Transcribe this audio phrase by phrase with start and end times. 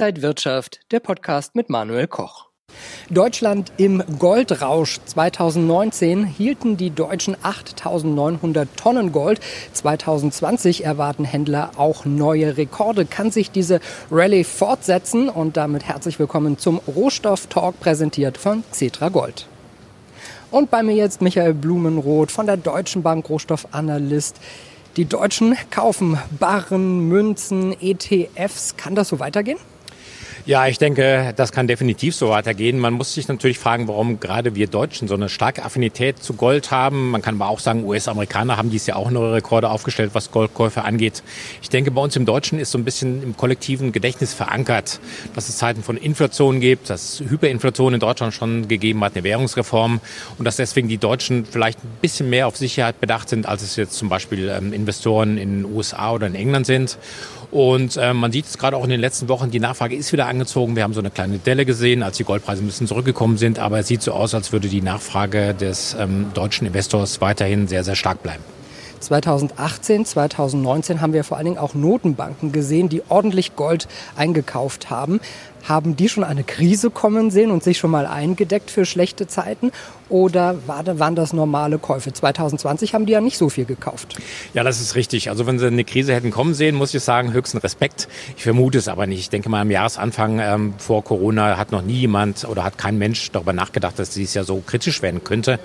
[0.00, 2.46] Inside Wirtschaft, der Podcast mit Manuel Koch.
[3.10, 9.40] Deutschland im Goldrausch 2019 hielten die Deutschen 8.900 Tonnen Gold.
[9.74, 13.04] 2020 erwarten Händler auch neue Rekorde.
[13.04, 13.80] Kann sich diese
[14.10, 15.28] Rallye fortsetzen?
[15.28, 19.48] Und damit herzlich willkommen zum Rohstoff-Talk, präsentiert von Xetra Gold.
[20.50, 24.40] Und bei mir jetzt Michael Blumenroth von der Deutschen Bank, Rohstoffanalyst.
[24.96, 28.78] Die Deutschen kaufen Barren, Münzen, ETFs.
[28.78, 29.58] Kann das so weitergehen?
[30.46, 32.78] Ja, ich denke, das kann definitiv so weitergehen.
[32.78, 36.70] Man muss sich natürlich fragen, warum gerade wir Deutschen so eine starke Affinität zu Gold
[36.70, 37.10] haben.
[37.10, 40.82] Man kann aber auch sagen, US-Amerikaner haben dies ja auch neue Rekorde aufgestellt, was Goldkäufe
[40.82, 41.22] angeht.
[41.60, 44.98] Ich denke, bei uns im Deutschen ist so ein bisschen im kollektiven Gedächtnis verankert,
[45.34, 50.00] dass es Zeiten von Inflation gibt, dass Hyperinflation in Deutschland schon gegeben hat, eine Währungsreform
[50.38, 53.76] und dass deswegen die Deutschen vielleicht ein bisschen mehr auf Sicherheit bedacht sind, als es
[53.76, 56.96] jetzt zum Beispiel ähm, Investoren in den USA oder in England sind.
[57.50, 60.26] Und äh, man sieht es gerade auch in den letzten Wochen, die Nachfrage ist wieder
[60.26, 60.76] angezogen.
[60.76, 63.58] Wir haben so eine kleine Delle gesehen, als die Goldpreise ein bisschen zurückgekommen sind.
[63.58, 67.82] Aber es sieht so aus, als würde die Nachfrage des ähm, deutschen Investors weiterhin sehr,
[67.82, 68.42] sehr stark bleiben.
[69.00, 75.20] 2018, 2019 haben wir vor allen Dingen auch Notenbanken gesehen, die ordentlich Gold eingekauft haben.
[75.64, 79.72] Haben die schon eine Krise kommen sehen und sich schon mal eingedeckt für schlechte Zeiten?
[80.10, 82.12] Oder waren das normale Käufe?
[82.12, 84.16] 2020 haben die ja nicht so viel gekauft.
[84.54, 85.30] Ja, das ist richtig.
[85.30, 88.08] Also wenn sie eine Krise hätten kommen sehen, muss ich sagen, höchsten Respekt.
[88.36, 89.20] Ich vermute es aber nicht.
[89.20, 92.98] Ich denke mal, am Jahresanfang ähm, vor Corona hat noch nie jemand oder hat kein
[92.98, 95.60] Mensch darüber nachgedacht, dass dies ja so kritisch werden könnte.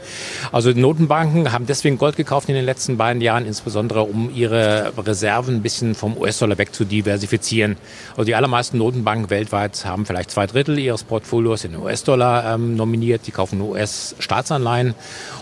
[0.52, 4.94] Also die Notenbanken haben deswegen Gold gekauft in den letzten beiden Jahren, insbesondere um ihre
[4.96, 7.78] Reserven ein bisschen vom US-Dollar weg zu diversifizieren.
[8.12, 13.28] Also die allermeisten Notenbanken weltweit haben vielleicht zwei Drittel ihres Portfolios in US-Dollar ähm, nominiert.
[13.28, 14.96] Die kaufen US-Staatsanleihen.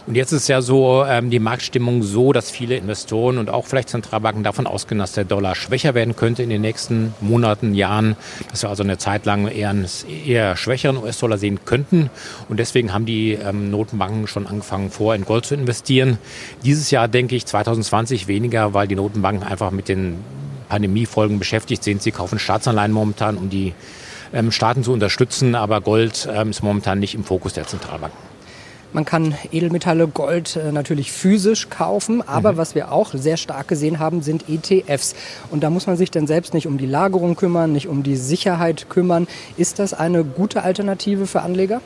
[0.06, 3.90] Und jetzt ist ja so ähm, die Marktstimmung so, dass viele Investoren und auch vielleicht
[3.90, 8.16] Zentralbanken davon ausgehen, dass der Dollar schwächer werden könnte in den nächsten Monaten, Jahren.
[8.52, 9.88] Dass wir also eine Zeit lang eher einen
[10.26, 12.10] eher schwächeren US-Dollar sehen könnten.
[12.50, 16.18] Und deswegen haben die ähm, Notenbanken schon angefangen, vor in Gold zu investieren.
[16.64, 20.18] Dieses Jahr denke ich 2020 weniger, weil die Notenbanken einfach mit den
[20.74, 22.02] Pandemiefolgen beschäftigt sind.
[22.02, 23.74] Sie kaufen Staatsanleihen momentan, um die
[24.34, 28.18] ähm, Staaten zu unterstützen, aber Gold ähm, ist momentan nicht im Fokus der Zentralbanken.
[28.94, 32.58] Man kann Edelmetalle, Gold äh, natürlich physisch kaufen, aber mhm.
[32.58, 35.16] was wir auch sehr stark gesehen haben, sind ETFs.
[35.50, 38.16] Und da muss man sich dann selbst nicht um die Lagerung kümmern, nicht um die
[38.16, 39.28] Sicherheit kümmern.
[39.58, 41.82] Ist das eine gute Alternative für Anleger?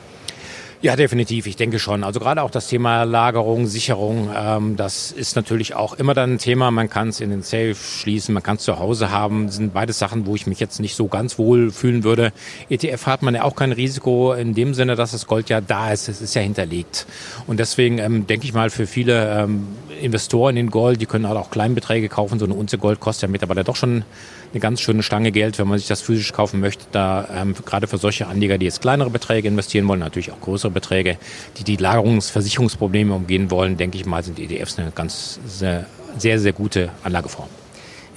[0.80, 1.48] Ja, definitiv.
[1.48, 2.04] Ich denke schon.
[2.04, 6.38] Also gerade auch das Thema Lagerung, Sicherung, ähm, das ist natürlich auch immer dann ein
[6.38, 6.70] Thema.
[6.70, 9.46] Man kann es in den Safe schließen, man kann es zu Hause haben.
[9.46, 12.32] Das sind beide Sachen, wo ich mich jetzt nicht so ganz wohl fühlen würde.
[12.70, 15.92] ETF hat man ja auch kein Risiko in dem Sinne, dass das Gold ja da
[15.92, 16.08] ist.
[16.08, 17.06] Es ist ja hinterlegt.
[17.48, 19.66] Und deswegen ähm, denke ich mal, für viele ähm,
[19.98, 22.38] Investoren in Gold, die können halt auch Kleinbeträge kaufen.
[22.38, 24.04] So eine Unze Gold kostet ja mittlerweile doch schon
[24.52, 26.84] eine ganz schöne Stange Geld, wenn man sich das physisch kaufen möchte.
[26.92, 30.70] Da ähm, gerade für solche Anleger, die jetzt kleinere Beträge investieren wollen, natürlich auch größere
[30.70, 31.18] Beträge,
[31.58, 35.86] die die Lagerungsversicherungsprobleme umgehen wollen, denke ich mal, sind ETFs eine ganz sehr,
[36.16, 37.48] sehr, sehr gute Anlageform.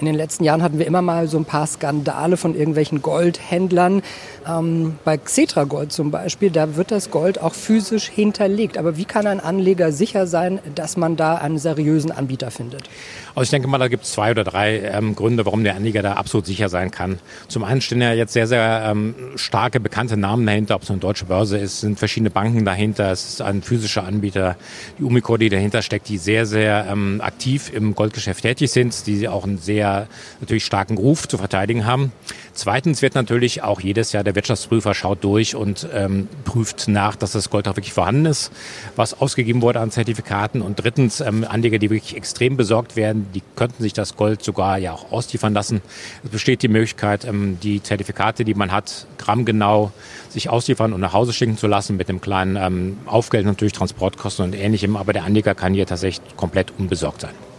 [0.02, 4.02] In den letzten Jahren hatten wir immer mal so ein paar Skandale von irgendwelchen Goldhändlern.
[4.50, 8.80] Ähm, bei Xetra Gold zum Beispiel, da wird das Gold auch physisch hinterlegt.
[8.80, 12.90] Aber wie kann ein Anleger sicher sein, dass man da einen seriösen Anbieter findet?
[13.36, 16.02] Also ich denke mal, da gibt es zwei oder drei ähm, Gründe, warum der Anleger
[16.02, 17.20] da absolut sicher sein kann.
[17.48, 20.98] Zum einen stehen ja jetzt sehr, sehr ähm, starke, bekannte Namen dahinter, ob es eine
[20.98, 24.58] deutsche Börse ist, sind verschiedene Banken dahinter, es ist ein physischer Anbieter,
[24.98, 29.30] die Umicore, die dahinter steckt, die sehr, sehr ähm, aktiv im Goldgeschäft tätig sind, die
[29.30, 29.91] auch einen sehr
[30.40, 32.12] natürlich starken Ruf zu verteidigen haben.
[32.54, 37.32] Zweitens wird natürlich auch jedes Jahr der Wirtschaftsprüfer schaut durch und ähm, prüft nach, dass
[37.32, 38.52] das Gold auch wirklich vorhanden ist,
[38.96, 40.62] was ausgegeben wurde an Zertifikaten.
[40.62, 44.78] Und drittens ähm, Anleger, die wirklich extrem besorgt werden, die könnten sich das Gold sogar
[44.78, 45.82] ja auch ausliefern lassen.
[46.24, 49.92] Es besteht die Möglichkeit, ähm, die Zertifikate, die man hat, grammgenau
[50.30, 54.46] sich ausliefern und nach Hause schicken zu lassen mit dem kleinen ähm, Aufgeld natürlich Transportkosten
[54.46, 54.98] und ähnlichem.
[54.98, 57.51] Aber der Anleger kann hier tatsächlich komplett unbesorgt sein.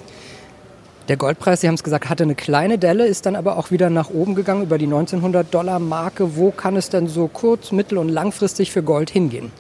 [1.09, 3.91] Der Goldpreis, Sie haben es gesagt, hatte eine kleine Delle, ist dann aber auch wieder
[3.91, 6.37] nach oben gegangen über die 1900 Dollar Marke.
[6.37, 9.51] Wo kann es denn so kurz-, mittel- und langfristig für Gold hingehen?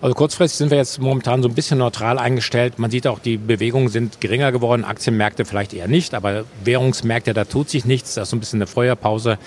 [0.00, 2.78] Also kurzfristig sind wir jetzt momentan so ein bisschen neutral eingestellt.
[2.78, 4.84] Man sieht auch, die Bewegungen sind geringer geworden.
[4.84, 8.14] Aktienmärkte vielleicht eher nicht, aber Währungsmärkte, da tut sich nichts.
[8.14, 9.38] Da ist so ein bisschen eine Feuerpause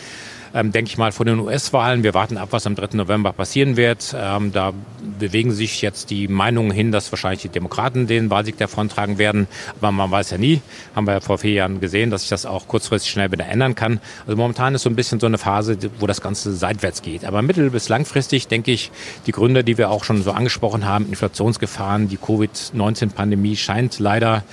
[0.54, 2.04] ähm, denke ich mal, vor den US-Wahlen.
[2.04, 2.96] Wir warten ab, was am 3.
[2.98, 4.16] November passieren wird.
[4.18, 4.74] Ähm, da
[5.20, 9.48] bewegen sich jetzt die Meinungen hin, dass wahrscheinlich die Demokraten den Wahlsieg davontragen werden.
[9.80, 10.62] Aber man weiß ja nie.
[10.96, 13.76] Haben wir ja vor vier Jahren gesehen, dass sich das auch kurzfristig schnell wieder ändern
[13.76, 14.00] kann.
[14.28, 17.26] Also momentan ist so ein bisschen so eine Phase, wo das Ganze seitwärts geht.
[17.26, 18.92] Aber mittel- bis langfristig denke ich,
[19.26, 24.44] die Gründe, die wir auch schon so angesprochen haben, Inflationsgefahren, die Covid-19-Pandemie scheint leider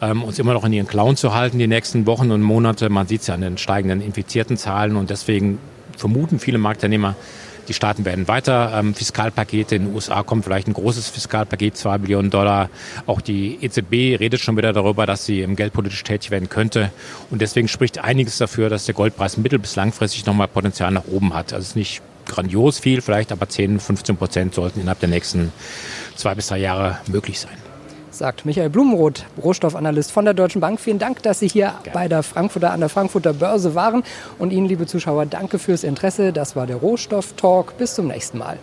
[0.00, 2.88] ähm, uns immer noch in ihren Klauen zu halten die nächsten Wochen und Monate.
[2.88, 5.58] Man sieht es ja an den steigenden infizierten Zahlen und deswegen
[5.96, 7.16] vermuten viele Marktteilnehmer,
[7.68, 9.74] die Staaten werden weiter ähm, Fiskalpakete.
[9.74, 12.70] In den USA kommt vielleicht ein großes Fiskalpaket, zwei Billionen Dollar.
[13.06, 16.92] Auch die EZB redet schon wieder darüber, dass sie geldpolitisch tätig werden könnte.
[17.30, 21.34] Und deswegen spricht einiges dafür, dass der Goldpreis mittel- bis langfristig nochmal Potenzial nach oben
[21.34, 21.52] hat.
[21.52, 25.52] Also es ist nicht grandios viel, vielleicht aber 10, 15 Prozent sollten innerhalb der nächsten
[26.16, 27.65] zwei bis drei Jahre möglich sein
[28.18, 30.80] sagt Michael Blumenroth, Rohstoffanalyst von der Deutschen Bank.
[30.80, 31.94] Vielen Dank, dass Sie hier Gerne.
[31.94, 34.02] bei der Frankfurter an der Frankfurter Börse waren.
[34.38, 36.32] Und Ihnen, liebe Zuschauer, danke fürs Interesse.
[36.32, 37.76] Das war der Rohstoff Talk.
[37.78, 38.58] Bis zum nächsten Mal.